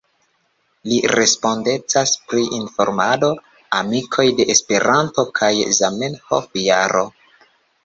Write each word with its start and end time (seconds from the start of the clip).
Li 0.91 0.95
respondecas 1.11 2.13
pri 2.31 2.45
informado, 2.61 3.31
Amikoj 3.81 4.27
de 4.41 4.49
Esperanto 4.57 5.29
kaj 5.43 5.53
Zamenhof-Jaro. 5.83 7.09